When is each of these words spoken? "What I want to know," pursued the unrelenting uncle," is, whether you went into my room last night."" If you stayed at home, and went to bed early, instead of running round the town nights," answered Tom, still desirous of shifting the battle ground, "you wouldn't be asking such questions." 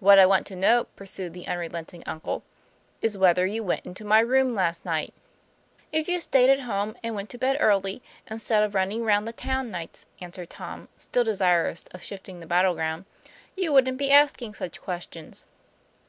"What 0.00 0.18
I 0.18 0.26
want 0.26 0.44
to 0.48 0.56
know," 0.56 0.88
pursued 0.96 1.34
the 1.34 1.46
unrelenting 1.46 2.02
uncle," 2.04 2.42
is, 3.00 3.16
whether 3.16 3.46
you 3.46 3.62
went 3.62 3.86
into 3.86 4.04
my 4.04 4.18
room 4.18 4.56
last 4.56 4.84
night."" 4.84 5.14
If 5.92 6.08
you 6.08 6.20
stayed 6.20 6.50
at 6.50 6.58
home, 6.62 6.96
and 7.04 7.14
went 7.14 7.30
to 7.30 7.38
bed 7.38 7.58
early, 7.60 8.02
instead 8.28 8.64
of 8.64 8.74
running 8.74 9.04
round 9.04 9.28
the 9.28 9.32
town 9.32 9.70
nights," 9.70 10.04
answered 10.20 10.50
Tom, 10.50 10.88
still 10.98 11.22
desirous 11.22 11.84
of 11.92 12.02
shifting 12.02 12.40
the 12.40 12.46
battle 12.48 12.74
ground, 12.74 13.04
"you 13.56 13.72
wouldn't 13.72 13.98
be 13.98 14.10
asking 14.10 14.54
such 14.54 14.80
questions." 14.82 15.44